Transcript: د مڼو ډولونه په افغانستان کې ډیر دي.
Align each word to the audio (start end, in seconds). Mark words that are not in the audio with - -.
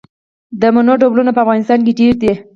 د 0.61 0.63
مڼو 0.75 0.93
ډولونه 1.01 1.31
په 1.33 1.41
افغانستان 1.43 1.79
کې 1.85 1.93
ډیر 1.99 2.13
دي. 2.21 2.33